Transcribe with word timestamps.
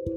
Halo, 0.00 0.16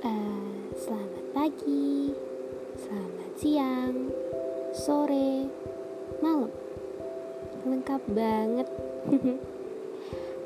uh, 0.00 0.48
selamat 0.72 1.24
pagi, 1.36 2.16
selamat 2.80 3.32
siang, 3.36 4.08
sore, 4.72 5.44
malam, 6.24 6.48
lengkap 7.68 8.00
banget. 8.16 8.64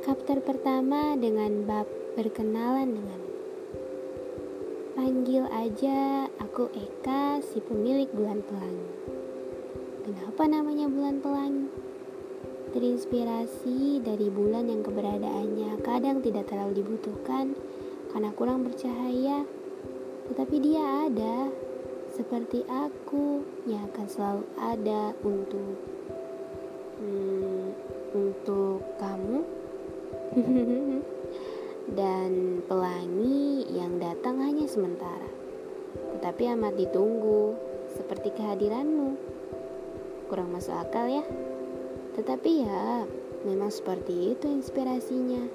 Kapter 0.02 0.42
pertama 0.42 1.14
dengan 1.14 1.62
bab 1.62 1.86
berkenalan 2.18 2.98
dengan 2.98 3.20
Panggil 4.98 5.46
aja 5.54 6.26
aku 6.42 6.66
Eka 6.74 7.46
si 7.46 7.62
pemilik 7.62 8.10
bulan 8.10 8.42
pelangi. 8.42 8.90
Kenapa 10.02 10.50
namanya 10.50 10.90
bulan 10.90 11.22
pelangi? 11.22 11.91
Terinspirasi 12.72 14.00
dari 14.00 14.32
bulan 14.32 14.64
yang 14.64 14.80
keberadaannya 14.80 15.84
kadang 15.84 16.24
tidak 16.24 16.48
terlalu 16.48 16.80
dibutuhkan 16.80 17.52
karena 18.08 18.32
kurang 18.32 18.64
bercahaya, 18.64 19.44
tetapi 20.32 20.56
dia 20.56 20.80
ada, 21.04 21.52
seperti 22.16 22.64
aku 22.72 23.44
yang 23.68 23.92
akan 23.92 24.06
selalu 24.08 24.44
ada 24.56 25.12
untuk 25.20 25.76
hmm, 26.96 27.64
untuk 28.16 28.80
kamu. 28.96 29.38
Dan 31.92 32.64
pelangi 32.64 33.68
yang 33.68 34.00
datang 34.00 34.40
hanya 34.40 34.64
sementara, 34.64 35.28
tetapi 36.16 36.56
amat 36.56 36.72
ditunggu, 36.80 37.52
seperti 37.92 38.32
kehadiranmu. 38.32 39.12
Kurang 40.32 40.56
masuk 40.56 40.72
akal 40.72 41.12
ya? 41.12 41.24
Tetapi 42.12 42.50
ya, 42.60 43.08
memang 43.48 43.72
seperti 43.72 44.36
itu 44.36 44.44
inspirasinya. 44.44 45.48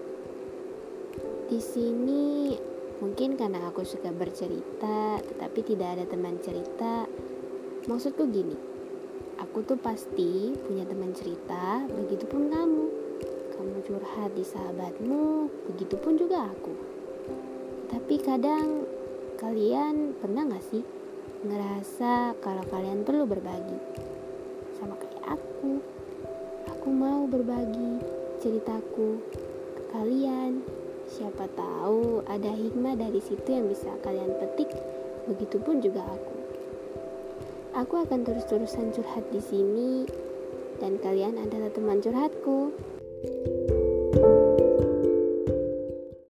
Di 1.47 1.59
sini 1.61 2.57
mungkin 2.97 3.37
karena 3.37 3.69
aku 3.69 3.85
suka 3.85 4.09
bercerita, 4.09 5.21
tetapi 5.21 5.59
tidak 5.61 6.01
ada 6.01 6.05
teman 6.09 6.41
cerita. 6.41 7.05
Maksudku 7.85 8.25
gini, 8.33 8.57
aku 9.37 9.63
tuh 9.63 9.77
pasti 9.77 10.57
punya 10.65 10.83
teman 10.83 11.13
cerita, 11.13 11.85
begitupun 11.87 12.49
kamu. 12.49 12.85
Kamu 13.53 13.77
curhat 13.85 14.33
di 14.33 14.43
sahabatmu, 14.43 15.49
begitupun 15.71 16.17
juga 16.17 16.49
aku. 16.49 16.73
Tapi 17.87 18.15
kadang 18.19 18.83
kalian 19.37 20.17
pernah 20.17 20.49
gak 20.49 20.65
sih 20.73 20.81
ngerasa 21.45 22.33
kalau 22.41 22.65
kalian 22.67 23.05
perlu 23.05 23.29
berbagi 23.29 23.76
Aku 26.87 26.95
mau 26.95 27.27
berbagi 27.27 27.99
ceritaku 28.39 29.19
ke 29.75 29.83
kalian. 29.91 30.63
Siapa 31.03 31.51
tahu 31.51 32.23
ada 32.23 32.47
hikmah 32.47 32.95
dari 32.95 33.19
situ 33.19 33.43
yang 33.43 33.67
bisa 33.67 33.91
kalian 34.07 34.31
petik. 34.39 34.71
Begitupun 35.27 35.83
juga 35.83 36.07
aku. 36.07 36.37
Aku 37.75 38.07
akan 38.07 38.23
terus-terusan 38.23 38.95
curhat 38.95 39.27
di 39.35 39.43
sini 39.43 40.07
dan 40.79 40.95
kalian 41.03 41.35
adalah 41.35 41.75
teman 41.75 41.99
curhatku. 41.99 42.71
thank 43.19 43.51
you 43.51 43.56